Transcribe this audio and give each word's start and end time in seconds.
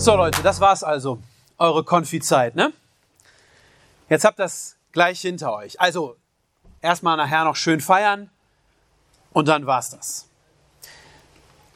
So 0.00 0.16
Leute, 0.16 0.42
das 0.42 0.60
war's 0.60 0.82
also. 0.82 1.18
Eure 1.58 1.84
Konfi-Zeit, 1.84 2.56
ne? 2.56 2.72
Jetzt 4.08 4.24
habt 4.24 4.38
das 4.38 4.76
gleich 4.92 5.20
hinter 5.20 5.52
euch. 5.52 5.78
Also, 5.78 6.16
erstmal 6.80 7.18
nachher 7.18 7.44
noch 7.44 7.54
schön 7.54 7.82
feiern 7.82 8.30
und 9.34 9.46
dann 9.46 9.66
war's 9.66 9.90
das. 9.90 10.26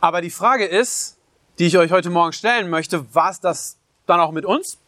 Aber 0.01 0.23
die 0.23 0.31
Frage 0.31 0.65
ist, 0.65 1.19
die 1.59 1.67
ich 1.67 1.77
euch 1.77 1.91
heute 1.91 2.09
Morgen 2.09 2.33
stellen 2.33 2.71
möchte, 2.71 3.15
war's 3.15 3.41
das 3.41 3.77
dann 4.07 4.21
auch 4.21 4.33
mit 4.33 4.47
uns? 4.47 4.79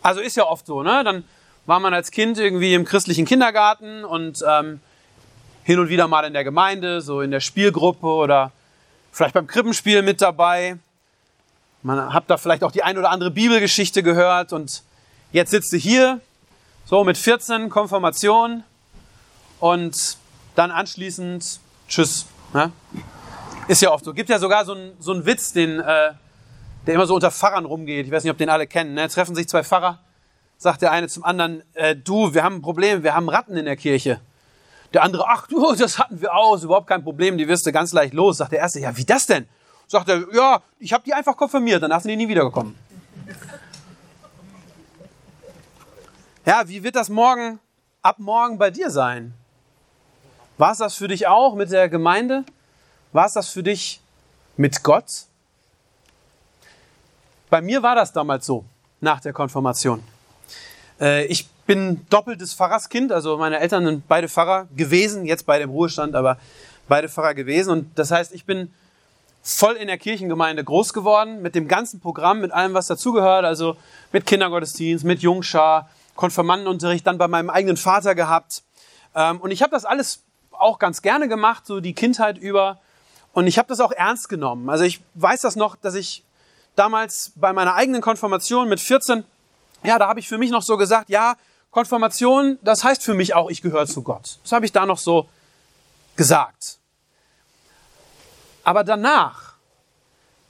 Also 0.00 0.22
ist 0.22 0.38
ja 0.38 0.46
oft 0.46 0.64
so, 0.64 0.82
ne? 0.82 1.04
Dann 1.04 1.22
war 1.66 1.80
man 1.80 1.92
als 1.92 2.10
Kind 2.10 2.38
irgendwie 2.38 2.72
im 2.72 2.86
christlichen 2.86 3.26
Kindergarten 3.26 4.06
und 4.06 4.42
ähm, 4.48 4.80
hin 5.64 5.78
und 5.78 5.90
wieder 5.90 6.08
mal 6.08 6.24
in 6.24 6.32
der 6.32 6.44
Gemeinde, 6.44 7.02
so 7.02 7.20
in 7.20 7.30
der 7.30 7.40
Spielgruppe 7.40 8.06
oder 8.06 8.52
vielleicht 9.12 9.34
beim 9.34 9.46
Krippenspiel 9.46 10.00
mit 10.00 10.22
dabei. 10.22 10.78
Man 11.84 12.14
hat 12.14 12.24
da 12.28 12.38
vielleicht 12.38 12.64
auch 12.64 12.72
die 12.72 12.82
ein 12.82 12.96
oder 12.96 13.10
andere 13.10 13.30
Bibelgeschichte 13.30 14.02
gehört 14.02 14.54
und 14.54 14.82
jetzt 15.32 15.50
sitzt 15.50 15.70
du 15.70 15.76
hier, 15.76 16.18
so 16.86 17.04
mit 17.04 17.18
14 17.18 17.68
Konfirmation 17.68 18.64
und 19.60 20.16
dann 20.54 20.70
anschließend 20.70 21.60
Tschüss. 21.86 22.24
Ne? 22.54 22.72
Ist 23.68 23.82
ja 23.82 23.92
oft 23.92 24.02
so. 24.02 24.14
Gibt 24.14 24.30
ja 24.30 24.38
sogar 24.38 24.64
so 24.64 24.72
einen 24.72 24.92
so 24.98 25.12
einen 25.12 25.26
Witz, 25.26 25.52
den, 25.52 25.78
äh, 25.78 26.12
der 26.86 26.94
immer 26.94 27.06
so 27.06 27.16
unter 27.16 27.30
Pfarrern 27.30 27.66
rumgeht. 27.66 28.06
Ich 28.06 28.12
weiß 28.12 28.24
nicht, 28.24 28.32
ob 28.32 28.38
den 28.38 28.48
alle 28.48 28.66
kennen. 28.66 28.94
Ne? 28.94 29.06
Treffen 29.10 29.34
sich 29.34 29.46
zwei 29.46 29.62
Pfarrer, 29.62 29.98
sagt 30.56 30.80
der 30.80 30.90
eine 30.90 31.08
zum 31.08 31.22
anderen, 31.22 31.64
äh, 31.74 31.94
du, 31.94 32.32
wir 32.32 32.44
haben 32.44 32.56
ein 32.56 32.62
Problem, 32.62 33.02
wir 33.02 33.14
haben 33.14 33.28
Ratten 33.28 33.58
in 33.58 33.66
der 33.66 33.76
Kirche. 33.76 34.20
Der 34.94 35.02
andere, 35.02 35.26
ach 35.28 35.48
du, 35.48 35.74
das 35.74 35.98
hatten 35.98 36.22
wir 36.22 36.34
aus, 36.34 36.64
überhaupt 36.64 36.86
kein 36.86 37.04
Problem, 37.04 37.36
die 37.36 37.46
wirst 37.46 37.66
du 37.66 37.72
ganz 37.72 37.92
leicht 37.92 38.14
los. 38.14 38.38
Sagt 38.38 38.52
der 38.52 38.60
erste, 38.60 38.80
ja, 38.80 38.96
wie 38.96 39.04
das 39.04 39.26
denn? 39.26 39.46
Sagt 39.94 40.08
er, 40.08 40.24
ja, 40.34 40.60
ich 40.80 40.92
habe 40.92 41.04
die 41.04 41.14
einfach 41.14 41.36
konfirmiert, 41.36 41.80
danach 41.80 42.00
sind 42.00 42.08
die 42.08 42.16
nie 42.16 42.26
wiedergekommen. 42.26 42.74
Ja, 46.44 46.66
wie 46.66 46.82
wird 46.82 46.96
das 46.96 47.08
morgen, 47.08 47.60
ab 48.02 48.18
morgen 48.18 48.58
bei 48.58 48.72
dir 48.72 48.90
sein? 48.90 49.34
War 50.58 50.72
es 50.72 50.78
das 50.78 50.96
für 50.96 51.06
dich 51.06 51.28
auch 51.28 51.54
mit 51.54 51.70
der 51.70 51.88
Gemeinde? 51.88 52.42
War 53.12 53.26
es 53.26 53.34
das 53.34 53.50
für 53.50 53.62
dich 53.62 54.00
mit 54.56 54.82
Gott? 54.82 55.26
Bei 57.48 57.60
mir 57.60 57.80
war 57.80 57.94
das 57.94 58.12
damals 58.12 58.46
so, 58.46 58.64
nach 59.00 59.20
der 59.20 59.32
Konfirmation. 59.32 60.02
Äh, 61.00 61.26
ich 61.26 61.48
bin 61.68 62.04
doppeltes 62.10 62.52
Pfarrerskind, 62.52 63.12
also 63.12 63.36
meine 63.36 63.60
Eltern 63.60 63.84
sind 63.84 64.08
beide 64.08 64.28
Pfarrer 64.28 64.66
gewesen, 64.74 65.24
jetzt 65.24 65.46
beide 65.46 65.62
im 65.62 65.70
Ruhestand, 65.70 66.16
aber 66.16 66.36
beide 66.88 67.08
Pfarrer 67.08 67.34
gewesen. 67.34 67.70
Und 67.70 67.96
das 67.96 68.10
heißt, 68.10 68.34
ich 68.34 68.44
bin 68.44 68.74
voll 69.46 69.74
in 69.74 69.88
der 69.88 69.98
Kirchengemeinde 69.98 70.64
groß 70.64 70.94
geworden, 70.94 71.42
mit 71.42 71.54
dem 71.54 71.68
ganzen 71.68 72.00
Programm, 72.00 72.40
mit 72.40 72.50
allem, 72.50 72.72
was 72.72 72.86
dazugehört, 72.86 73.44
also 73.44 73.76
mit 74.10 74.24
Kindergottesdienst, 74.24 75.04
mit 75.04 75.20
Jungschar, 75.20 75.90
Konfirmandenunterricht 76.16 77.06
dann 77.06 77.18
bei 77.18 77.28
meinem 77.28 77.50
eigenen 77.50 77.76
Vater 77.76 78.14
gehabt. 78.14 78.62
Ähm, 79.14 79.40
und 79.40 79.50
ich 79.50 79.62
habe 79.62 79.70
das 79.70 79.84
alles 79.84 80.22
auch 80.52 80.78
ganz 80.78 81.02
gerne 81.02 81.28
gemacht, 81.28 81.66
so 81.66 81.80
die 81.80 81.92
Kindheit 81.92 82.38
über. 82.38 82.80
Und 83.34 83.46
ich 83.46 83.58
habe 83.58 83.68
das 83.68 83.80
auch 83.80 83.92
ernst 83.92 84.30
genommen. 84.30 84.70
Also 84.70 84.84
ich 84.84 85.02
weiß 85.14 85.42
das 85.42 85.56
noch, 85.56 85.76
dass 85.76 85.94
ich 85.94 86.24
damals 86.74 87.32
bei 87.34 87.52
meiner 87.52 87.74
eigenen 87.74 88.00
Konfirmation 88.00 88.68
mit 88.68 88.80
14, 88.80 89.24
ja, 89.82 89.98
da 89.98 90.08
habe 90.08 90.20
ich 90.20 90.28
für 90.28 90.38
mich 90.38 90.50
noch 90.50 90.62
so 90.62 90.78
gesagt, 90.78 91.10
ja, 91.10 91.36
Konfirmation, 91.70 92.58
das 92.62 92.82
heißt 92.82 93.02
für 93.02 93.14
mich 93.14 93.34
auch, 93.34 93.50
ich 93.50 93.60
gehöre 93.60 93.86
zu 93.86 94.02
Gott. 94.02 94.38
Das 94.42 94.52
habe 94.52 94.64
ich 94.64 94.72
da 94.72 94.86
noch 94.86 94.98
so 94.98 95.28
gesagt. 96.16 96.78
Aber 98.64 98.82
danach, 98.82 99.54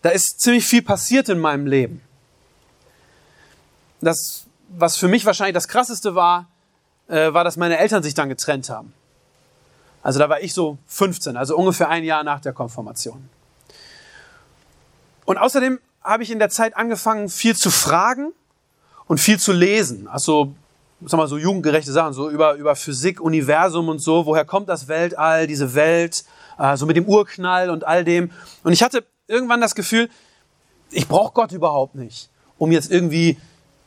da 0.03 0.11
ist 0.11 0.41
ziemlich 0.41 0.67
viel 0.67 0.83
passiert 0.83 1.29
in 1.29 1.39
meinem 1.39 1.67
Leben. 1.67 2.01
Das, 4.01 4.47
was 4.69 4.97
für 4.97 5.09
mich 5.09 5.27
wahrscheinlich 5.27 5.55
das 5.55 5.69
Krasseste 5.69 6.15
war, 6.15 6.49
äh, 7.09 7.33
war, 7.33 7.45
dass 7.45 7.57
meine 7.57 7.79
Eltern 7.79 8.03
sich 8.03 8.15
dann 8.15 8.29
getrennt 8.29 8.71
haben. 8.71 8.93
Also 10.03 10.19
da 10.19 10.29
war 10.29 10.41
ich 10.41 10.53
so 10.53 10.79
15, 10.87 11.37
also 11.37 11.57
ungefähr 11.57 11.89
ein 11.89 12.05
Jahr 12.05 12.25
nach 12.25 12.41
der 12.41 12.53
Konfirmation. 12.53 13.29
Und 15.25 15.39
außerdem 15.39 15.81
habe 16.03 16.23
ich 16.23 16.31
in 16.31 16.39
der 16.39 16.51
Zeit 16.51 16.77
angefangen, 16.77 17.29
viel 17.29 17.57
zu 17.57 17.71
fragen 17.71 18.33
und 19.07 19.19
viel 19.19 19.39
zu 19.39 19.53
lesen. 19.53 20.07
Also, 20.07 20.55
sag 21.07 21.19
mal, 21.19 21.29
so 21.29 21.39
jugendgerechte 21.39 21.93
Sachen, 21.93 22.13
so 22.13 22.31
über, 22.31 22.55
über 22.55 22.77
Physik, 22.77 23.21
Universum 23.21 23.89
und 23.89 23.99
so. 23.99 24.27
Woher 24.27 24.45
kommt 24.45 24.69
das 24.69 24.89
Weltall, 24.89 25.47
diese 25.47 25.75
Welt? 25.75 26.25
äh, 26.59 26.77
so 26.77 26.87
mit 26.87 26.97
dem 26.97 27.07
Urknall 27.07 27.71
und 27.71 27.87
all 27.87 28.05
dem. 28.05 28.31
Und 28.63 28.73
ich 28.73 28.83
hatte 28.83 29.05
irgendwann 29.27 29.61
das 29.61 29.75
Gefühl, 29.75 30.09
ich 30.91 31.09
brauche 31.09 31.33
Gott 31.33 31.53
überhaupt 31.53 31.95
nicht, 31.95 32.31
um 32.59 32.73
jetzt 32.73 32.91
irgendwie 32.91 33.37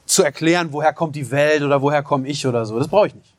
zu 0.06 0.24
erklären, 0.24 0.70
woher 0.72 0.94
kommt 0.94 1.16
die 1.16 1.32
Welt 1.32 1.64
oder 1.64 1.82
woher 1.82 2.04
komme 2.04 2.28
ich 2.28 2.46
oder 2.48 2.66
so. 2.66 2.78
Das 2.80 2.88
brauche 2.88 3.08
ich 3.08 3.16
nicht. 3.16 3.34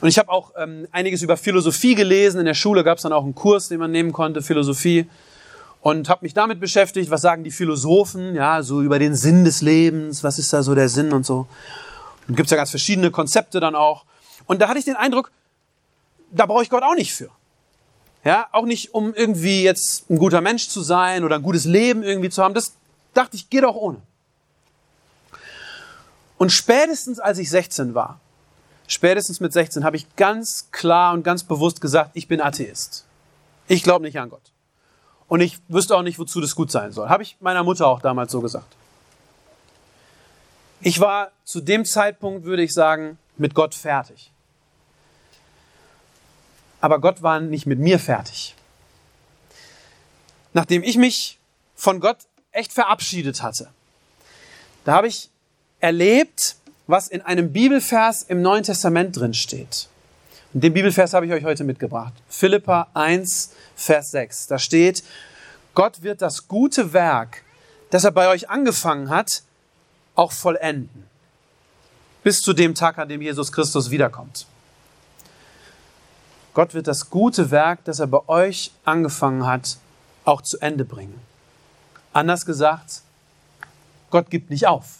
Und 0.00 0.08
ich 0.08 0.18
habe 0.18 0.30
auch 0.30 0.52
ähm, 0.56 0.86
einiges 0.92 1.22
über 1.22 1.36
Philosophie 1.36 1.94
gelesen. 1.94 2.38
In 2.38 2.46
der 2.46 2.54
Schule 2.54 2.84
gab 2.84 2.98
es 2.98 3.02
dann 3.02 3.12
auch 3.12 3.24
einen 3.24 3.34
Kurs, 3.34 3.68
den 3.68 3.80
man 3.80 3.90
nehmen 3.90 4.12
konnte, 4.12 4.40
Philosophie. 4.40 5.06
Und 5.82 6.08
habe 6.08 6.24
mich 6.24 6.34
damit 6.34 6.60
beschäftigt, 6.60 7.10
was 7.10 7.22
sagen 7.22 7.42
die 7.42 7.50
Philosophen, 7.50 8.34
ja, 8.34 8.62
so 8.62 8.82
über 8.82 8.98
den 8.98 9.14
Sinn 9.14 9.44
des 9.44 9.62
Lebens, 9.62 10.22
was 10.22 10.38
ist 10.38 10.52
da 10.52 10.62
so 10.62 10.74
der 10.74 10.88
Sinn 10.88 11.12
und 11.12 11.26
so. 11.26 11.46
Und 12.30 12.36
gibt 12.36 12.46
es 12.46 12.52
ja 12.52 12.56
ganz 12.56 12.70
verschiedene 12.70 13.10
Konzepte 13.10 13.58
dann 13.58 13.74
auch. 13.74 14.04
Und 14.46 14.60
da 14.60 14.68
hatte 14.68 14.78
ich 14.78 14.84
den 14.84 14.94
Eindruck, 14.94 15.32
da 16.30 16.46
brauche 16.46 16.62
ich 16.62 16.70
Gott 16.70 16.84
auch 16.84 16.94
nicht 16.94 17.12
für. 17.12 17.28
Ja, 18.22 18.46
auch 18.52 18.66
nicht, 18.66 18.94
um 18.94 19.12
irgendwie 19.12 19.64
jetzt 19.64 20.08
ein 20.08 20.16
guter 20.16 20.40
Mensch 20.40 20.68
zu 20.68 20.80
sein 20.80 21.24
oder 21.24 21.34
ein 21.34 21.42
gutes 21.42 21.64
Leben 21.64 22.04
irgendwie 22.04 22.30
zu 22.30 22.44
haben. 22.44 22.54
Das 22.54 22.74
dachte 23.14 23.34
ich, 23.34 23.50
geht 23.50 23.64
auch 23.64 23.74
ohne. 23.74 24.00
Und 26.38 26.52
spätestens 26.52 27.18
als 27.18 27.38
ich 27.38 27.50
16 27.50 27.96
war, 27.96 28.20
spätestens 28.86 29.40
mit 29.40 29.52
16, 29.52 29.82
habe 29.82 29.96
ich 29.96 30.14
ganz 30.14 30.68
klar 30.70 31.14
und 31.14 31.24
ganz 31.24 31.42
bewusst 31.42 31.80
gesagt, 31.80 32.12
ich 32.14 32.28
bin 32.28 32.40
Atheist. 32.40 33.06
Ich 33.66 33.82
glaube 33.82 34.04
nicht 34.04 34.20
an 34.20 34.30
Gott. 34.30 34.52
Und 35.26 35.40
ich 35.40 35.58
wüsste 35.66 35.96
auch 35.96 36.02
nicht, 36.02 36.20
wozu 36.20 36.40
das 36.40 36.54
gut 36.54 36.70
sein 36.70 36.92
soll. 36.92 37.08
Habe 37.08 37.24
ich 37.24 37.38
meiner 37.40 37.64
Mutter 37.64 37.88
auch 37.88 38.00
damals 38.00 38.30
so 38.30 38.40
gesagt. 38.40 38.76
Ich 40.80 41.00
war 41.00 41.32
zu 41.44 41.60
dem 41.60 41.84
Zeitpunkt, 41.84 42.44
würde 42.44 42.62
ich 42.62 42.72
sagen, 42.72 43.18
mit 43.36 43.54
Gott 43.54 43.74
fertig. 43.74 44.30
Aber 46.80 47.00
Gott 47.00 47.22
war 47.22 47.40
nicht 47.40 47.66
mit 47.66 47.78
mir 47.78 47.98
fertig. 47.98 48.54
Nachdem 50.52 50.82
ich 50.82 50.96
mich 50.96 51.38
von 51.74 52.00
Gott 52.00 52.18
echt 52.52 52.72
verabschiedet 52.72 53.42
hatte, 53.42 53.70
da 54.84 54.94
habe 54.94 55.08
ich 55.08 55.28
erlebt, 55.80 56.56
was 56.86 57.08
in 57.08 57.20
einem 57.20 57.52
Bibelvers 57.52 58.22
im 58.22 58.42
Neuen 58.42 58.64
Testament 58.64 59.16
drin 59.16 59.34
steht. 59.34 59.88
Und 60.52 60.64
den 60.64 60.72
Bibelvers 60.72 61.12
habe 61.12 61.26
ich 61.26 61.32
euch 61.32 61.44
heute 61.44 61.62
mitgebracht. 61.62 62.14
Philippa 62.28 62.88
1, 62.94 63.52
Vers 63.76 64.10
6. 64.10 64.46
Da 64.48 64.58
steht, 64.58 65.04
Gott 65.74 66.02
wird 66.02 66.22
das 66.22 66.48
gute 66.48 66.92
Werk, 66.92 67.44
das 67.90 68.04
er 68.04 68.10
bei 68.10 68.28
euch 68.28 68.48
angefangen 68.48 69.10
hat, 69.10 69.42
auch 70.14 70.32
vollenden. 70.32 71.04
Bis 72.22 72.40
zu 72.40 72.52
dem 72.52 72.74
Tag, 72.74 72.98
an 72.98 73.08
dem 73.08 73.22
Jesus 73.22 73.50
Christus 73.52 73.90
wiederkommt. 73.90 74.46
Gott 76.52 76.74
wird 76.74 76.86
das 76.86 77.10
gute 77.10 77.50
Werk, 77.50 77.84
das 77.84 78.00
er 78.00 78.06
bei 78.06 78.28
euch 78.28 78.72
angefangen 78.84 79.46
hat, 79.46 79.78
auch 80.24 80.42
zu 80.42 80.58
Ende 80.58 80.84
bringen. 80.84 81.20
Anders 82.12 82.44
gesagt, 82.44 83.02
Gott 84.10 84.30
gibt 84.30 84.50
nicht 84.50 84.66
auf. 84.66 84.98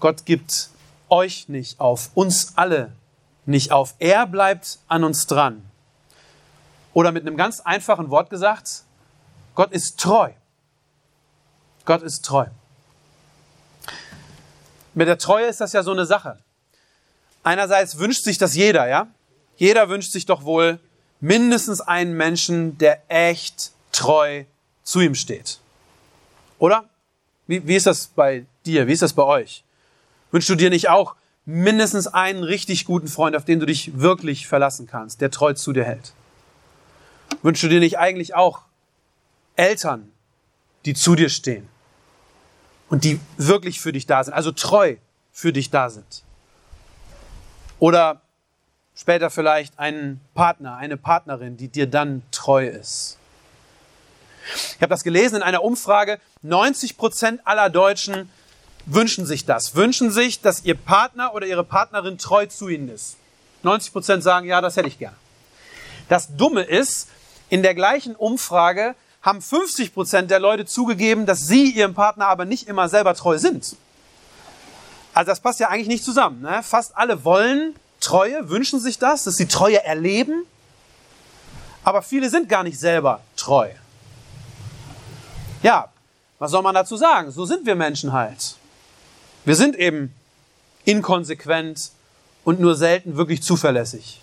Gott 0.00 0.24
gibt 0.24 0.70
euch 1.08 1.48
nicht 1.48 1.80
auf, 1.80 2.10
uns 2.14 2.56
alle 2.56 2.92
nicht 3.44 3.72
auf. 3.72 3.94
Er 3.98 4.26
bleibt 4.26 4.78
an 4.88 5.04
uns 5.04 5.26
dran. 5.26 5.62
Oder 6.94 7.12
mit 7.12 7.26
einem 7.26 7.36
ganz 7.36 7.60
einfachen 7.60 8.10
Wort 8.10 8.30
gesagt, 8.30 8.84
Gott 9.54 9.72
ist 9.72 9.98
treu. 9.98 10.30
Gott 11.84 12.02
ist 12.02 12.24
treu. 12.24 12.46
Mit 14.94 15.08
der 15.08 15.18
Treue 15.18 15.46
ist 15.46 15.60
das 15.60 15.72
ja 15.72 15.82
so 15.82 15.92
eine 15.92 16.06
Sache. 16.06 16.38
Einerseits 17.42 17.98
wünscht 17.98 18.24
sich 18.24 18.38
das 18.38 18.54
jeder, 18.54 18.88
ja? 18.88 19.08
Jeder 19.56 19.88
wünscht 19.88 20.12
sich 20.12 20.26
doch 20.26 20.44
wohl 20.44 20.78
mindestens 21.20 21.80
einen 21.80 22.14
Menschen, 22.14 22.78
der 22.78 23.02
echt 23.08 23.72
treu 23.90 24.44
zu 24.82 25.00
ihm 25.00 25.14
steht. 25.14 25.58
Oder? 26.58 26.88
Wie, 27.46 27.66
wie 27.66 27.76
ist 27.76 27.86
das 27.86 28.06
bei 28.08 28.44
dir? 28.66 28.86
Wie 28.86 28.92
ist 28.92 29.02
das 29.02 29.12
bei 29.12 29.22
euch? 29.22 29.64
Wünschst 30.30 30.50
du 30.50 30.54
dir 30.54 30.70
nicht 30.70 30.88
auch 30.88 31.14
mindestens 31.44 32.06
einen 32.06 32.44
richtig 32.44 32.84
guten 32.84 33.08
Freund, 33.08 33.34
auf 33.34 33.44
den 33.44 33.60
du 33.60 33.66
dich 33.66 33.98
wirklich 33.98 34.46
verlassen 34.46 34.86
kannst, 34.86 35.20
der 35.20 35.30
treu 35.30 35.54
zu 35.54 35.72
dir 35.72 35.84
hält? 35.84 36.12
Wünschst 37.42 37.64
du 37.64 37.68
dir 37.68 37.80
nicht 37.80 37.98
eigentlich 37.98 38.34
auch 38.34 38.62
Eltern, 39.56 40.10
die 40.84 40.94
zu 40.94 41.14
dir 41.14 41.28
stehen 41.28 41.68
und 42.92 43.04
die 43.04 43.18
wirklich 43.38 43.80
für 43.80 43.90
dich 43.90 44.04
da 44.04 44.22
sind, 44.22 44.34
also 44.34 44.52
treu 44.52 44.96
für 45.32 45.50
dich 45.50 45.70
da 45.70 45.88
sind? 45.88 46.24
Oder 47.78 48.20
später 48.94 49.30
vielleicht 49.30 49.78
einen 49.78 50.20
Partner, 50.34 50.76
eine 50.76 50.98
Partnerin, 50.98 51.56
die 51.56 51.68
dir 51.68 51.86
dann 51.86 52.22
treu 52.32 52.66
ist? 52.66 53.16
Ich 54.76 54.82
habe 54.82 54.90
das 54.90 55.04
gelesen 55.04 55.36
in 55.36 55.42
einer 55.42 55.64
Umfrage. 55.64 56.20
90 56.42 56.98
Prozent 56.98 57.40
aller 57.46 57.70
Deutschen 57.70 58.28
wünschen 58.84 59.24
sich 59.24 59.46
das. 59.46 59.74
Wünschen 59.74 60.10
sich, 60.10 60.42
dass 60.42 60.62
ihr 60.66 60.74
Partner 60.74 61.32
oder 61.32 61.46
ihre 61.46 61.64
Partnerin 61.64 62.18
treu 62.18 62.44
zu 62.44 62.68
ihnen 62.68 62.90
ist. 62.90 63.16
90 63.62 63.90
Prozent 63.90 64.22
sagen, 64.22 64.46
ja, 64.46 64.60
das 64.60 64.76
hätte 64.76 64.88
ich 64.88 64.98
gern. 64.98 65.16
Das 66.10 66.36
Dumme 66.36 66.60
ist, 66.60 67.08
in 67.48 67.62
der 67.62 67.74
gleichen 67.74 68.14
Umfrage 68.16 68.94
haben 69.22 69.40
50 69.40 69.94
Prozent 69.94 70.30
der 70.30 70.40
Leute 70.40 70.66
zugegeben, 70.66 71.26
dass 71.26 71.46
sie 71.46 71.70
ihrem 71.70 71.94
Partner 71.94 72.26
aber 72.26 72.44
nicht 72.44 72.68
immer 72.68 72.88
selber 72.88 73.14
treu 73.14 73.38
sind. 73.38 73.76
Also 75.14 75.30
das 75.30 75.40
passt 75.40 75.60
ja 75.60 75.68
eigentlich 75.68 75.88
nicht 75.88 76.04
zusammen. 76.04 76.40
Ne? 76.42 76.62
Fast 76.62 76.96
alle 76.96 77.24
wollen 77.24 77.76
Treue, 78.00 78.48
wünschen 78.48 78.80
sich 78.80 78.98
das, 78.98 79.24
dass 79.24 79.36
sie 79.36 79.46
Treue 79.46 79.82
erleben, 79.84 80.44
aber 81.84 82.02
viele 82.02 82.30
sind 82.30 82.48
gar 82.48 82.64
nicht 82.64 82.78
selber 82.78 83.20
treu. 83.36 83.70
Ja, 85.62 85.88
was 86.38 86.50
soll 86.50 86.62
man 86.62 86.74
dazu 86.74 86.96
sagen? 86.96 87.30
So 87.30 87.44
sind 87.44 87.64
wir 87.66 87.76
Menschen 87.76 88.12
halt. 88.12 88.56
Wir 89.44 89.54
sind 89.54 89.76
eben 89.76 90.12
inkonsequent 90.84 91.92
und 92.42 92.58
nur 92.58 92.74
selten 92.74 93.16
wirklich 93.16 93.42
zuverlässig. 93.42 94.20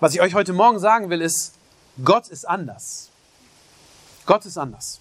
Was 0.00 0.14
ich 0.14 0.20
euch 0.20 0.34
heute 0.34 0.52
Morgen 0.52 0.78
sagen 0.78 1.08
will, 1.08 1.22
ist, 1.22 1.53
Gott 2.02 2.28
ist 2.28 2.48
anders. 2.48 3.10
Gott 4.26 4.46
ist 4.46 4.58
anders. 4.58 5.00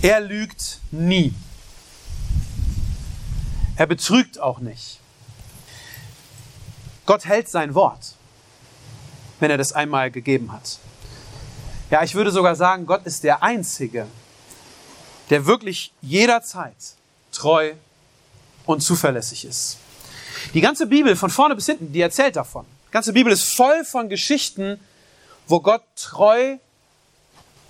Er 0.00 0.20
lügt 0.20 0.80
nie. 0.90 1.34
Er 3.76 3.86
betrügt 3.86 4.40
auch 4.40 4.58
nicht. 4.58 4.98
Gott 7.06 7.24
hält 7.24 7.48
sein 7.48 7.74
Wort, 7.74 8.14
wenn 9.40 9.50
er 9.50 9.58
das 9.58 9.72
einmal 9.72 10.10
gegeben 10.10 10.52
hat. 10.52 10.78
Ja, 11.90 12.02
ich 12.02 12.14
würde 12.14 12.30
sogar 12.30 12.56
sagen, 12.56 12.86
Gott 12.86 13.04
ist 13.06 13.22
der 13.22 13.42
Einzige, 13.42 14.06
der 15.30 15.46
wirklich 15.46 15.92
jederzeit 16.00 16.74
treu 17.32 17.74
und 18.66 18.82
zuverlässig 18.82 19.44
ist. 19.44 19.78
Die 20.54 20.60
ganze 20.60 20.86
Bibel 20.86 21.16
von 21.16 21.30
vorne 21.30 21.54
bis 21.54 21.66
hinten, 21.66 21.92
die 21.92 22.00
erzählt 22.00 22.36
davon. 22.36 22.66
Die 22.92 22.94
ganze 22.94 23.14
Bibel 23.14 23.32
ist 23.32 23.54
voll 23.54 23.86
von 23.86 24.10
Geschichten, 24.10 24.78
wo 25.46 25.60
Gott 25.60 25.82
treu 25.96 26.58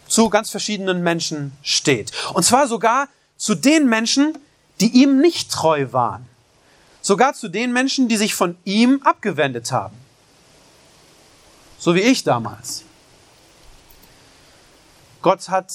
zu 0.08 0.28
ganz 0.28 0.50
verschiedenen 0.50 1.04
Menschen 1.04 1.56
steht. 1.62 2.10
Und 2.34 2.42
zwar 2.42 2.66
sogar 2.66 3.06
zu 3.36 3.54
den 3.54 3.88
Menschen, 3.88 4.36
die 4.80 4.88
ihm 4.88 5.20
nicht 5.20 5.52
treu 5.52 5.92
waren. 5.92 6.28
Sogar 7.02 7.34
zu 7.34 7.46
den 7.46 7.72
Menschen, 7.72 8.08
die 8.08 8.16
sich 8.16 8.34
von 8.34 8.58
ihm 8.64 9.00
abgewendet 9.04 9.70
haben. 9.70 9.96
So 11.78 11.94
wie 11.94 12.00
ich 12.00 12.25
damals. 12.25 12.82
Gott 15.22 15.48
hat 15.50 15.72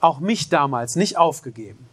auch 0.00 0.18
mich 0.18 0.48
damals 0.48 0.96
nicht 0.96 1.16
aufgegeben. 1.16 1.88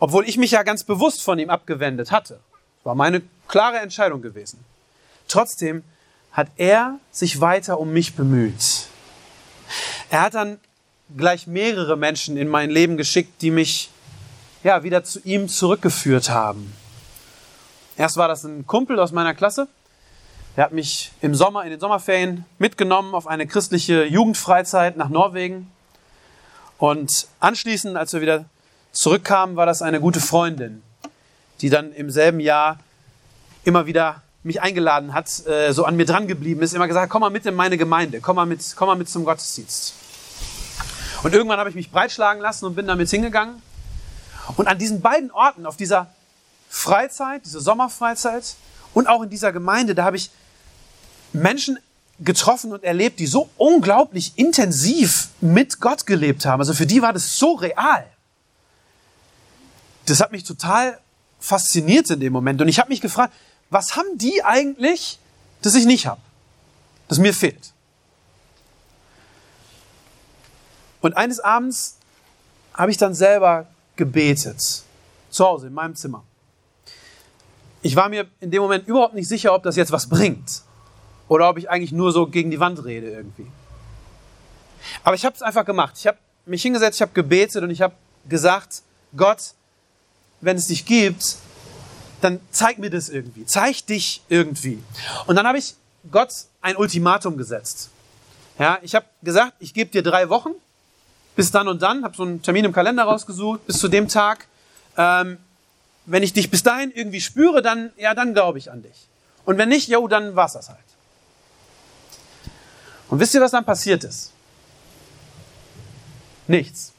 Obwohl 0.00 0.28
ich 0.28 0.36
mich 0.36 0.50
ja 0.50 0.64
ganz 0.64 0.84
bewusst 0.84 1.22
von 1.22 1.38
ihm 1.38 1.48
abgewendet 1.48 2.10
hatte. 2.10 2.40
Das 2.76 2.84
war 2.84 2.94
meine 2.94 3.22
klare 3.50 3.78
Entscheidung 3.78 4.22
gewesen. 4.22 4.64
Trotzdem 5.28 5.82
hat 6.32 6.48
er 6.56 6.98
sich 7.10 7.40
weiter 7.40 7.78
um 7.78 7.92
mich 7.92 8.14
bemüht. 8.14 8.86
Er 10.10 10.22
hat 10.22 10.34
dann 10.34 10.60
gleich 11.16 11.46
mehrere 11.46 11.96
Menschen 11.96 12.36
in 12.36 12.48
mein 12.48 12.70
Leben 12.70 12.96
geschickt, 12.96 13.42
die 13.42 13.50
mich 13.50 13.90
ja 14.62 14.82
wieder 14.84 15.02
zu 15.02 15.20
ihm 15.20 15.48
zurückgeführt 15.48 16.30
haben. 16.30 16.72
Erst 17.96 18.16
war 18.16 18.28
das 18.28 18.44
ein 18.44 18.66
Kumpel 18.66 18.98
aus 18.98 19.12
meiner 19.12 19.34
Klasse, 19.34 19.68
der 20.56 20.64
hat 20.64 20.72
mich 20.72 21.12
im 21.20 21.34
Sommer 21.34 21.64
in 21.64 21.70
den 21.70 21.80
Sommerferien 21.80 22.44
mitgenommen 22.58 23.14
auf 23.14 23.26
eine 23.26 23.46
christliche 23.46 24.04
Jugendfreizeit 24.04 24.96
nach 24.96 25.08
Norwegen. 25.08 25.70
Und 26.78 27.28
anschließend, 27.38 27.96
als 27.96 28.12
wir 28.12 28.20
wieder 28.20 28.46
zurückkamen, 28.92 29.56
war 29.56 29.66
das 29.66 29.82
eine 29.82 30.00
gute 30.00 30.20
Freundin, 30.20 30.82
die 31.60 31.70
dann 31.70 31.92
im 31.92 32.10
selben 32.10 32.40
Jahr 32.40 32.78
immer 33.64 33.86
wieder 33.86 34.22
mich 34.42 34.62
eingeladen 34.62 35.12
hat, 35.12 35.46
äh, 35.46 35.72
so 35.72 35.84
an 35.84 35.96
mir 35.96 36.06
dran 36.06 36.26
geblieben 36.26 36.62
ist, 36.62 36.72
immer 36.72 36.88
gesagt, 36.88 37.10
komm 37.10 37.20
mal 37.20 37.30
mit 37.30 37.44
in 37.44 37.54
meine 37.54 37.76
Gemeinde, 37.76 38.20
komm 38.20 38.36
mal 38.36 38.46
mit, 38.46 38.74
komm 38.74 38.88
mal 38.88 38.96
mit 38.96 39.08
zum 39.08 39.24
Gottesdienst. 39.24 39.94
Und 41.22 41.34
irgendwann 41.34 41.58
habe 41.58 41.68
ich 41.68 41.76
mich 41.76 41.90
breitschlagen 41.90 42.40
lassen 42.40 42.64
und 42.64 42.74
bin 42.74 42.86
damit 42.86 43.10
hingegangen. 43.10 43.60
Und 44.56 44.66
an 44.66 44.78
diesen 44.78 45.02
beiden 45.02 45.30
Orten, 45.30 45.66
auf 45.66 45.76
dieser 45.76 46.08
Freizeit, 46.70 47.44
diese 47.44 47.60
Sommerfreizeit 47.60 48.54
und 48.94 49.08
auch 49.08 49.22
in 49.22 49.28
dieser 49.28 49.52
Gemeinde, 49.52 49.94
da 49.94 50.04
habe 50.04 50.16
ich 50.16 50.30
Menschen 51.32 51.78
getroffen 52.20 52.72
und 52.72 52.82
erlebt, 52.84 53.18
die 53.18 53.26
so 53.26 53.48
unglaublich 53.56 54.32
intensiv 54.36 55.28
mit 55.40 55.80
Gott 55.80 56.06
gelebt 56.06 56.46
haben. 56.46 56.60
Also 56.60 56.74
für 56.74 56.86
die 56.86 57.02
war 57.02 57.12
das 57.12 57.36
so 57.36 57.54
real. 57.54 58.06
Das 60.06 60.20
hat 60.20 60.32
mich 60.32 60.44
total 60.44 60.98
fasziniert 61.38 62.10
in 62.10 62.20
dem 62.20 62.32
Moment. 62.32 62.60
Und 62.60 62.68
ich 62.68 62.78
habe 62.78 62.90
mich 62.90 63.00
gefragt, 63.00 63.32
was 63.70 63.96
haben 63.96 64.18
die 64.18 64.42
eigentlich, 64.44 65.18
das 65.62 65.74
ich 65.74 65.86
nicht 65.86 66.06
habe, 66.06 66.20
das 67.08 67.18
mir 67.18 67.32
fehlt? 67.32 67.72
Und 71.00 71.16
eines 71.16 71.40
Abends 71.40 71.96
habe 72.74 72.90
ich 72.90 72.96
dann 72.96 73.14
selber 73.14 73.66
gebetet, 73.96 74.82
zu 75.30 75.44
Hause 75.44 75.68
in 75.68 75.74
meinem 75.74 75.94
Zimmer. 75.94 76.24
Ich 77.82 77.96
war 77.96 78.08
mir 78.08 78.26
in 78.40 78.50
dem 78.50 78.60
Moment 78.60 78.86
überhaupt 78.86 79.14
nicht 79.14 79.28
sicher, 79.28 79.54
ob 79.54 79.62
das 79.62 79.76
jetzt 79.76 79.92
was 79.92 80.08
bringt. 80.08 80.62
Oder 81.28 81.48
ob 81.48 81.58
ich 81.58 81.70
eigentlich 81.70 81.92
nur 81.92 82.12
so 82.12 82.26
gegen 82.26 82.50
die 82.50 82.60
Wand 82.60 82.84
rede 82.84 83.08
irgendwie. 83.08 83.46
Aber 85.04 85.14
ich 85.14 85.24
habe 85.24 85.34
es 85.34 85.42
einfach 85.42 85.64
gemacht. 85.64 85.94
Ich 85.96 86.06
habe 86.06 86.18
mich 86.44 86.62
hingesetzt, 86.62 86.96
ich 86.96 87.02
habe 87.02 87.12
gebetet 87.12 87.62
und 87.62 87.70
ich 87.70 87.80
habe 87.80 87.94
gesagt, 88.28 88.82
Gott, 89.16 89.54
wenn 90.40 90.56
es 90.56 90.66
dich 90.66 90.84
gibt, 90.84 91.36
dann 92.20 92.40
zeig 92.50 92.78
mir 92.78 92.90
das 92.90 93.08
irgendwie. 93.08 93.46
Zeig 93.46 93.86
dich 93.86 94.22
irgendwie. 94.28 94.82
Und 95.26 95.36
dann 95.36 95.46
habe 95.46 95.58
ich 95.58 95.74
Gott 96.10 96.32
ein 96.60 96.76
Ultimatum 96.76 97.36
gesetzt. 97.36 97.90
Ja, 98.58 98.78
ich 98.82 98.94
habe 98.94 99.06
gesagt, 99.22 99.54
ich 99.58 99.74
gebe 99.74 99.90
dir 99.90 100.02
drei 100.02 100.28
Wochen 100.28 100.50
bis 101.36 101.50
dann 101.50 101.68
und 101.68 101.80
dann, 101.80 102.04
habe 102.04 102.16
so 102.16 102.22
einen 102.22 102.42
Termin 102.42 102.66
im 102.66 102.72
Kalender 102.72 103.04
rausgesucht, 103.04 103.66
bis 103.66 103.78
zu 103.78 103.88
dem 103.88 104.08
Tag. 104.08 104.46
Ähm, 104.96 105.38
wenn 106.06 106.22
ich 106.22 106.32
dich 106.32 106.50
bis 106.50 106.62
dahin 106.62 106.90
irgendwie 106.92 107.20
spüre, 107.20 107.62
dann, 107.62 107.92
ja, 107.96 108.14
dann 108.14 108.34
glaube 108.34 108.58
ich 108.58 108.70
an 108.70 108.82
dich. 108.82 109.08
Und 109.44 109.56
wenn 109.56 109.68
nicht, 109.68 109.88
jo, 109.88 110.06
dann 110.08 110.36
war's 110.36 110.52
das 110.52 110.68
halt. 110.68 110.78
Und 113.08 113.20
wisst 113.20 113.34
ihr, 113.34 113.40
was 113.40 113.52
dann 113.52 113.64
passiert 113.64 114.04
ist? 114.04 114.32
Nichts. 116.46 116.92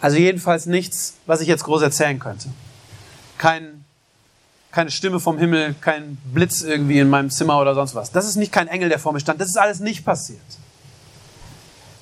Also 0.00 0.18
jedenfalls 0.18 0.66
nichts, 0.66 1.14
was 1.26 1.40
ich 1.40 1.48
jetzt 1.48 1.64
groß 1.64 1.80
erzählen 1.80 2.18
könnte. 2.18 2.50
Kein, 3.38 3.84
keine 4.72 4.90
Stimme 4.90 5.20
vom 5.20 5.38
Himmel, 5.38 5.74
kein 5.80 6.16
Blitz 6.32 6.62
irgendwie 6.62 6.98
in 6.98 7.08
meinem 7.10 7.30
Zimmer 7.30 7.60
oder 7.60 7.74
sonst 7.74 7.94
was. 7.94 8.10
Das 8.10 8.26
ist 8.26 8.36
nicht 8.36 8.52
kein 8.52 8.68
Engel, 8.68 8.88
der 8.88 8.98
vor 8.98 9.12
mir 9.12 9.20
stand. 9.20 9.40
Das 9.40 9.48
ist 9.48 9.56
alles 9.56 9.80
nicht 9.80 10.04
passiert. 10.04 10.40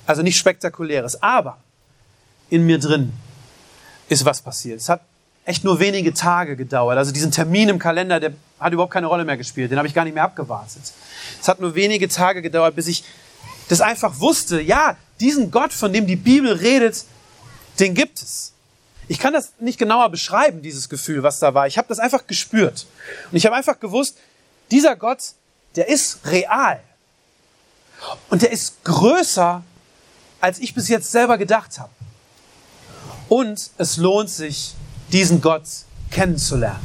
Also 0.05 0.21
nicht 0.21 0.37
spektakuläres. 0.37 1.21
Aber 1.21 1.57
in 2.49 2.65
mir 2.65 2.79
drin 2.79 3.13
ist 4.09 4.25
was 4.25 4.41
passiert. 4.41 4.79
Es 4.79 4.89
hat 4.89 5.01
echt 5.45 5.63
nur 5.63 5.79
wenige 5.79 6.13
Tage 6.13 6.55
gedauert. 6.55 6.97
Also 6.97 7.11
diesen 7.11 7.31
Termin 7.31 7.69
im 7.69 7.79
Kalender, 7.79 8.19
der 8.19 8.33
hat 8.59 8.73
überhaupt 8.73 8.93
keine 8.93 9.07
Rolle 9.07 9.25
mehr 9.25 9.37
gespielt. 9.37 9.71
Den 9.71 9.77
habe 9.77 9.87
ich 9.87 9.93
gar 9.93 10.03
nicht 10.05 10.13
mehr 10.13 10.23
abgewartet. 10.23 10.81
Es 11.41 11.47
hat 11.47 11.59
nur 11.59 11.75
wenige 11.75 12.07
Tage 12.07 12.41
gedauert, 12.41 12.75
bis 12.75 12.87
ich 12.87 13.03
das 13.69 13.81
einfach 13.81 14.19
wusste. 14.19 14.61
Ja, 14.61 14.97
diesen 15.19 15.51
Gott, 15.51 15.73
von 15.73 15.91
dem 15.91 16.07
die 16.07 16.15
Bibel 16.15 16.53
redet, 16.53 17.05
den 17.79 17.93
gibt 17.93 18.21
es. 18.21 18.52
Ich 19.07 19.19
kann 19.19 19.33
das 19.33 19.53
nicht 19.59 19.77
genauer 19.77 20.09
beschreiben, 20.09 20.61
dieses 20.61 20.89
Gefühl, 20.89 21.23
was 21.23 21.39
da 21.39 21.53
war. 21.53 21.67
Ich 21.67 21.77
habe 21.77 21.87
das 21.87 21.99
einfach 21.99 22.25
gespürt. 22.27 22.87
Und 23.31 23.37
ich 23.37 23.45
habe 23.45 23.55
einfach 23.55 23.79
gewusst, 23.79 24.17
dieser 24.71 24.95
Gott, 24.95 25.33
der 25.75 25.89
ist 25.89 26.19
real. 26.25 26.81
Und 28.29 28.41
der 28.41 28.51
ist 28.51 28.83
größer, 28.83 29.63
als 30.39 30.59
ich 30.59 30.73
bis 30.73 30.87
jetzt 30.87 31.11
selber 31.11 31.37
gedacht 31.37 31.79
habe. 31.79 31.91
Und 33.29 33.71
es 33.77 33.97
lohnt 33.97 34.29
sich, 34.29 34.75
diesen 35.11 35.41
Gott 35.41 35.63
kennenzulernen. 36.11 36.81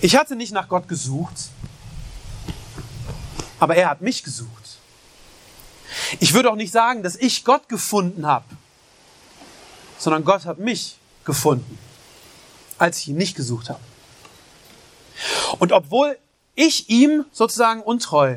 Ich 0.00 0.16
hatte 0.16 0.36
nicht 0.36 0.52
nach 0.52 0.68
Gott 0.68 0.86
gesucht, 0.86 1.48
aber 3.58 3.76
er 3.76 3.88
hat 3.88 4.02
mich 4.02 4.22
gesucht. 4.22 4.78
Ich 6.20 6.34
würde 6.34 6.50
auch 6.50 6.56
nicht 6.56 6.72
sagen, 6.72 7.02
dass 7.02 7.16
ich 7.16 7.44
Gott 7.44 7.68
gefunden 7.68 8.26
habe, 8.26 8.44
sondern 10.04 10.24
Gott 10.24 10.44
hat 10.44 10.58
mich 10.58 10.98
gefunden, 11.24 11.78
als 12.76 12.98
ich 12.98 13.08
ihn 13.08 13.16
nicht 13.16 13.34
gesucht 13.34 13.70
habe. 13.70 13.80
Und 15.58 15.72
obwohl 15.72 16.18
ich 16.54 16.90
ihm 16.90 17.24
sozusagen 17.32 17.80
untreu 17.80 18.36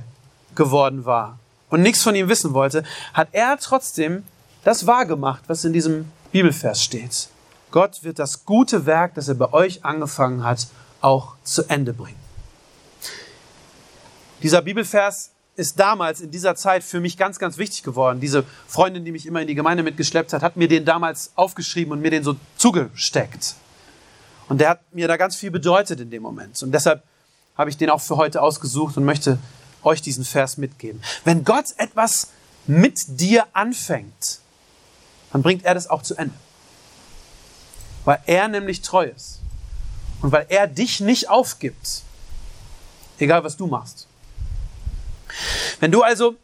geworden 0.55 1.03
war 1.03 1.39
und 1.69 1.81
nichts 1.81 2.03
von 2.03 2.15
ihm 2.15 2.29
wissen 2.29 2.53
wollte, 2.53 2.83
hat 3.13 3.27
er 3.33 3.57
trotzdem 3.57 4.23
das 4.63 4.87
wahrgemacht, 4.87 5.43
was 5.47 5.65
in 5.65 5.73
diesem 5.73 6.09
Bibelvers 6.31 6.81
steht. 6.81 7.27
Gott 7.71 8.01
wird 8.01 8.17
das 8.17 8.45
gute 8.45 8.85
Werk, 8.85 9.15
das 9.15 9.27
er 9.27 9.35
bei 9.35 9.51
euch 9.51 9.83
angefangen 9.83 10.45
hat, 10.45 10.67
auch 11.01 11.35
zu 11.43 11.63
Ende 11.69 11.91
bringen. 11.91 12.19
Dieser 14.41 14.61
Bibelvers 14.61 15.31
ist 15.57 15.79
damals 15.79 16.21
in 16.21 16.29
dieser 16.29 16.55
Zeit 16.55 16.83
für 16.83 16.99
mich 16.99 17.17
ganz, 17.17 17.39
ganz 17.39 17.57
wichtig 17.57 17.81
geworden. 17.83 18.19
Diese 18.19 18.45
Freundin, 18.67 19.03
die 19.03 19.11
mich 19.11 19.25
immer 19.25 19.41
in 19.41 19.47
die 19.47 19.55
Gemeinde 19.55 19.81
mitgeschleppt 19.83 20.31
hat, 20.31 20.43
hat 20.43 20.55
mir 20.55 20.67
den 20.67 20.85
damals 20.85 21.31
aufgeschrieben 21.35 21.91
und 21.91 22.01
mir 22.01 22.11
den 22.11 22.23
so 22.23 22.35
zugesteckt. 22.57 23.55
Und 24.49 24.61
der 24.61 24.69
hat 24.69 24.93
mir 24.93 25.07
da 25.07 25.17
ganz 25.17 25.35
viel 25.35 25.49
bedeutet 25.49 25.99
in 25.99 26.11
dem 26.11 26.21
Moment. 26.21 26.61
Und 26.61 26.71
deshalb 26.71 27.03
habe 27.57 27.71
ich 27.71 27.77
den 27.77 27.89
auch 27.89 28.01
für 28.01 28.17
heute 28.17 28.41
ausgesucht 28.41 28.97
und 28.97 29.03
möchte 29.03 29.39
euch 29.83 30.01
diesen 30.01 30.23
Vers 30.23 30.57
mitgeben. 30.57 31.01
Wenn 31.25 31.43
Gott 31.43 31.65
etwas 31.77 32.29
mit 32.67 33.19
dir 33.19 33.47
anfängt, 33.53 34.39
dann 35.31 35.41
bringt 35.41 35.65
er 35.65 35.73
das 35.73 35.89
auch 35.89 36.03
zu 36.03 36.15
Ende. 36.15 36.35
Weil 38.05 38.19
er 38.27 38.47
nämlich 38.47 38.83
treu 38.83 39.05
ist. 39.05 39.39
Und 40.21 40.31
weil 40.31 40.45
er 40.49 40.67
dich 40.67 40.99
nicht 40.99 41.29
aufgibt. 41.29 42.03
Egal 43.17 43.43
was 43.43 43.57
du 43.57 43.65
machst. 43.65 44.06
Wenn 45.79 45.91
du 45.91 46.01
also 46.01 46.35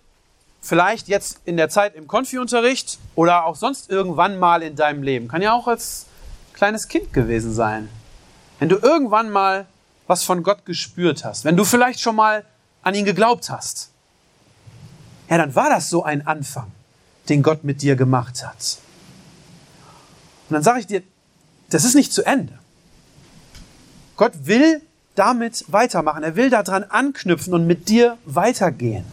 vielleicht 0.61 1.07
jetzt 1.07 1.41
in 1.45 1.57
der 1.57 1.69
Zeit 1.69 1.95
im 1.95 2.07
Konfi-Unterricht 2.07 2.97
oder 3.15 3.45
auch 3.45 3.55
sonst 3.55 3.89
irgendwann 3.89 4.39
mal 4.39 4.63
in 4.63 4.75
deinem 4.75 5.03
Leben, 5.03 5.27
kann 5.27 5.41
ja 5.41 5.53
auch 5.53 5.67
als 5.67 6.05
kleines 6.53 6.87
Kind 6.87 7.13
gewesen 7.13 7.53
sein, 7.53 7.89
wenn 8.59 8.69
du 8.69 8.77
irgendwann 8.77 9.29
mal 9.29 9.65
was 10.07 10.23
von 10.23 10.43
Gott 10.43 10.65
gespürt 10.65 11.25
hast, 11.25 11.45
wenn 11.45 11.57
du 11.57 11.65
vielleicht 11.65 11.99
schon 11.99 12.15
mal 12.15 12.45
an 12.81 12.95
ihn 12.95 13.05
geglaubt 13.05 13.49
hast, 13.49 13.89
ja, 15.29 15.37
dann 15.37 15.55
war 15.55 15.69
das 15.69 15.89
so 15.89 16.03
ein 16.03 16.27
Anfang, 16.27 16.71
den 17.29 17.41
Gott 17.43 17.63
mit 17.63 17.81
dir 17.81 17.95
gemacht 17.95 18.45
hat. 18.45 18.77
Und 20.49 20.53
dann 20.53 20.63
sage 20.63 20.79
ich 20.79 20.87
dir, 20.87 21.01
das 21.69 21.85
ist 21.85 21.95
nicht 21.95 22.13
zu 22.13 22.23
Ende. 22.23 22.59
Gott 24.15 24.33
will 24.45 24.81
damit 25.15 25.65
weitermachen. 25.67 26.23
Er 26.23 26.35
will 26.35 26.49
daran 26.49 26.83
anknüpfen 26.83 27.53
und 27.53 27.67
mit 27.67 27.89
dir 27.89 28.17
weitergehen. 28.25 29.05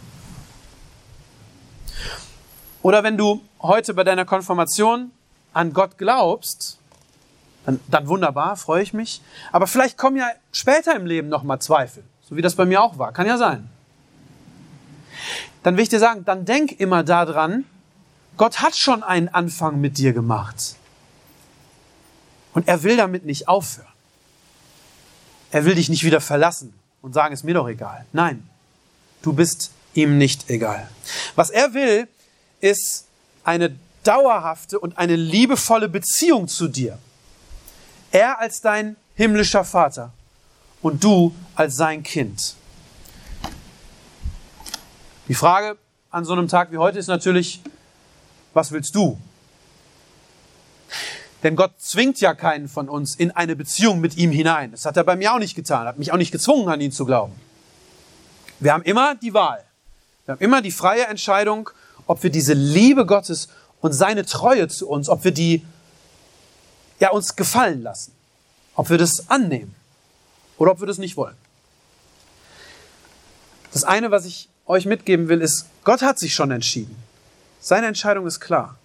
Oder 2.82 3.02
wenn 3.02 3.18
du 3.18 3.42
heute 3.60 3.94
bei 3.94 4.04
deiner 4.04 4.24
Konfirmation 4.24 5.10
an 5.52 5.72
Gott 5.72 5.98
glaubst, 5.98 6.78
dann, 7.66 7.80
dann 7.88 8.08
wunderbar, 8.08 8.56
freue 8.56 8.82
ich 8.82 8.94
mich. 8.94 9.20
Aber 9.52 9.66
vielleicht 9.66 9.98
kommen 9.98 10.16
ja 10.16 10.28
später 10.52 10.96
im 10.96 11.04
Leben 11.04 11.28
nochmal 11.28 11.60
Zweifel, 11.60 12.02
so 12.22 12.36
wie 12.36 12.42
das 12.42 12.54
bei 12.54 12.64
mir 12.64 12.82
auch 12.82 12.98
war. 12.98 13.12
Kann 13.12 13.26
ja 13.26 13.36
sein. 13.36 13.68
Dann 15.62 15.76
will 15.76 15.82
ich 15.82 15.90
dir 15.90 15.98
sagen, 15.98 16.24
dann 16.24 16.46
denk 16.46 16.80
immer 16.80 17.04
daran, 17.04 17.64
Gott 18.38 18.62
hat 18.62 18.76
schon 18.76 19.02
einen 19.02 19.28
Anfang 19.28 19.80
mit 19.80 19.98
dir 19.98 20.14
gemacht. 20.14 20.76
Und 22.54 22.66
er 22.66 22.82
will 22.82 22.96
damit 22.96 23.26
nicht 23.26 23.48
aufhören. 23.48 23.89
Er 25.50 25.64
will 25.64 25.74
dich 25.74 25.88
nicht 25.88 26.04
wieder 26.04 26.20
verlassen 26.20 26.72
und 27.02 27.12
sagen, 27.12 27.34
ist 27.34 27.44
mir 27.44 27.54
doch 27.54 27.68
egal. 27.68 28.06
Nein, 28.12 28.48
du 29.22 29.32
bist 29.32 29.70
ihm 29.94 30.18
nicht 30.18 30.48
egal. 30.48 30.88
Was 31.34 31.50
er 31.50 31.74
will, 31.74 32.08
ist 32.60 33.06
eine 33.44 33.74
dauerhafte 34.04 34.78
und 34.78 34.96
eine 34.98 35.16
liebevolle 35.16 35.88
Beziehung 35.88 36.48
zu 36.48 36.68
dir. 36.68 36.98
Er 38.12 38.38
als 38.38 38.60
dein 38.60 38.96
himmlischer 39.14 39.64
Vater 39.64 40.12
und 40.82 41.02
du 41.02 41.34
als 41.54 41.76
sein 41.76 42.02
Kind. 42.02 42.54
Die 45.28 45.34
Frage 45.34 45.76
an 46.10 46.24
so 46.24 46.32
einem 46.32 46.48
Tag 46.48 46.72
wie 46.72 46.78
heute 46.78 46.98
ist 46.98 47.06
natürlich, 47.06 47.60
was 48.52 48.72
willst 48.72 48.94
du? 48.94 49.18
Denn 51.42 51.56
Gott 51.56 51.72
zwingt 51.78 52.20
ja 52.20 52.34
keinen 52.34 52.68
von 52.68 52.88
uns 52.88 53.14
in 53.14 53.30
eine 53.30 53.56
Beziehung 53.56 54.00
mit 54.00 54.16
ihm 54.16 54.30
hinein. 54.30 54.72
Das 54.72 54.84
hat 54.84 54.96
er 54.96 55.04
bei 55.04 55.16
mir 55.16 55.32
auch 55.32 55.38
nicht 55.38 55.54
getan, 55.54 55.86
hat 55.86 55.98
mich 55.98 56.12
auch 56.12 56.18
nicht 56.18 56.32
gezwungen, 56.32 56.68
an 56.68 56.80
ihn 56.80 56.92
zu 56.92 57.06
glauben. 57.06 57.32
Wir 58.58 58.74
haben 58.74 58.82
immer 58.82 59.14
die 59.14 59.32
Wahl. 59.32 59.64
Wir 60.26 60.32
haben 60.32 60.40
immer 60.40 60.60
die 60.60 60.70
freie 60.70 61.06
Entscheidung, 61.06 61.70
ob 62.06 62.22
wir 62.22 62.30
diese 62.30 62.52
Liebe 62.52 63.06
Gottes 63.06 63.48
und 63.80 63.92
seine 63.92 64.26
Treue 64.26 64.68
zu 64.68 64.88
uns, 64.88 65.08
ob 65.08 65.24
wir 65.24 65.32
die 65.32 65.64
ja, 66.98 67.10
uns 67.10 67.36
gefallen 67.36 67.82
lassen. 67.82 68.12
Ob 68.74 68.90
wir 68.90 68.98
das 68.98 69.30
annehmen 69.30 69.74
oder 70.58 70.72
ob 70.72 70.80
wir 70.80 70.86
das 70.86 70.98
nicht 70.98 71.16
wollen. 71.16 71.36
Das 73.72 73.84
eine, 73.84 74.10
was 74.10 74.26
ich 74.26 74.48
euch 74.66 74.84
mitgeben 74.84 75.28
will, 75.28 75.40
ist, 75.40 75.66
Gott 75.84 76.02
hat 76.02 76.18
sich 76.18 76.34
schon 76.34 76.50
entschieden. 76.50 76.94
Seine 77.60 77.86
Entscheidung 77.86 78.26
ist 78.26 78.40
klar. 78.40 78.76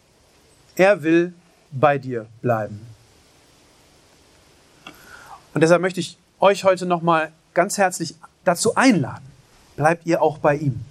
Er 0.75 1.03
will 1.03 1.33
bei 1.75 1.97
dir 1.97 2.25
bleiben. 2.41 2.85
Und 5.53 5.61
deshalb 5.61 5.81
möchte 5.81 5.99
ich 5.99 6.17
euch 6.39 6.63
heute 6.63 6.85
nochmal 6.85 7.31
ganz 7.53 7.77
herzlich 7.77 8.15
dazu 8.43 8.75
einladen. 8.75 9.25
Bleibt 9.75 10.05
ihr 10.05 10.21
auch 10.21 10.37
bei 10.37 10.55
ihm. 10.55 10.83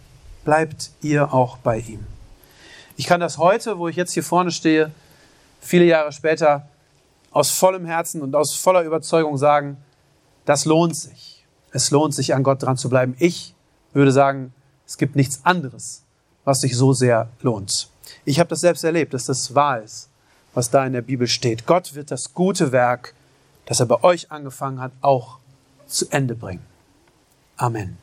Bleibt 0.44 0.90
ihr 1.00 1.32
auch 1.32 1.58
bei 1.58 1.78
ihm. 1.78 2.06
Ich 2.96 3.06
kann 3.06 3.20
das 3.20 3.38
heute, 3.38 3.78
wo 3.78 3.88
ich 3.88 3.96
jetzt 3.96 4.12
hier 4.12 4.22
vorne 4.22 4.50
stehe, 4.50 4.90
viele 5.60 5.84
Jahre 5.84 6.12
später, 6.12 6.68
aus 7.30 7.50
vollem 7.50 7.86
Herzen 7.86 8.22
und 8.22 8.36
aus 8.36 8.54
voller 8.54 8.82
Überzeugung 8.82 9.36
sagen, 9.36 9.78
das 10.44 10.66
lohnt 10.66 10.94
sich. 10.94 11.44
Es 11.72 11.90
lohnt 11.90 12.14
sich, 12.14 12.34
an 12.34 12.42
Gott 12.42 12.62
dran 12.62 12.76
zu 12.76 12.88
bleiben. 12.88 13.16
Ich 13.18 13.54
würde 13.92 14.12
sagen, 14.12 14.52
es 14.86 14.98
gibt 14.98 15.16
nichts 15.16 15.40
anderes, 15.44 16.04
was 16.44 16.60
sich 16.60 16.76
so 16.76 16.92
sehr 16.92 17.28
lohnt. 17.40 17.88
Ich 18.24 18.38
habe 18.38 18.48
das 18.48 18.60
selbst 18.60 18.84
erlebt, 18.84 19.14
dass 19.14 19.24
das 19.24 19.54
wahr 19.54 19.80
ist 19.80 20.08
was 20.54 20.70
da 20.70 20.86
in 20.86 20.92
der 20.92 21.02
Bibel 21.02 21.26
steht. 21.26 21.66
Gott 21.66 21.94
wird 21.94 22.10
das 22.10 22.34
gute 22.34 22.72
Werk, 22.72 23.14
das 23.66 23.80
er 23.80 23.86
bei 23.86 24.02
euch 24.02 24.30
angefangen 24.30 24.80
hat, 24.80 24.92
auch 25.00 25.38
zu 25.86 26.06
Ende 26.10 26.34
bringen. 26.34 26.64
Amen. 27.56 27.98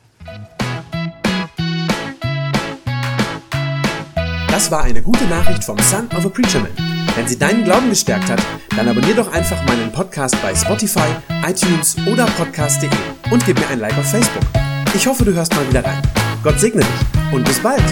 Das 4.48 4.70
war 4.70 4.84
eine 4.84 5.02
gute 5.02 5.24
Nachricht 5.24 5.64
vom 5.64 5.78
Son 5.78 6.06
of 6.16 6.26
a 6.26 6.28
Preacher 6.28 6.60
Man. 6.60 6.72
Wenn 7.16 7.26
sie 7.26 7.38
deinen 7.38 7.64
Glauben 7.64 7.90
gestärkt 7.90 8.30
hat, 8.30 8.40
dann 8.76 8.88
abonnier 8.88 9.14
doch 9.14 9.32
einfach 9.32 9.62
meinen 9.64 9.92
Podcast 9.92 10.40
bei 10.42 10.54
Spotify, 10.54 11.08
iTunes 11.46 11.96
oder 12.06 12.26
podcast.de 12.26 12.90
und 13.30 13.44
gib 13.44 13.58
mir 13.58 13.68
ein 13.68 13.80
Like 13.80 13.96
auf 13.98 14.10
Facebook. 14.10 14.44
Ich 14.94 15.06
hoffe, 15.06 15.24
du 15.24 15.32
hörst 15.32 15.54
mal 15.54 15.68
wieder 15.68 15.84
rein. 15.84 16.00
Gott 16.42 16.60
segne 16.60 16.82
dich 16.82 17.32
und 17.32 17.44
bis 17.44 17.60
bald. 17.60 17.82